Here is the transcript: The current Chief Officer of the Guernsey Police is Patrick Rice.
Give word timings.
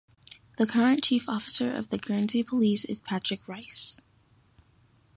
The 0.57 0.65
current 0.65 1.03
Chief 1.03 1.29
Officer 1.29 1.75
of 1.77 1.89
the 1.89 1.99
Guernsey 1.99 2.41
Police 2.41 2.85
is 2.85 3.03
Patrick 3.03 3.47
Rice. 3.47 4.01